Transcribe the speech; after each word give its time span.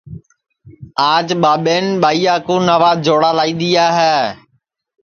آج 1.11 1.27
ٻاٻین 1.41 1.85
ٻائیا 2.01 2.35
کُو 2.45 2.55
نئوا 2.67 2.91
چھوا 3.05 3.29
لائی 3.37 3.53
دؔیا 3.59 3.87
ہے 3.97 4.17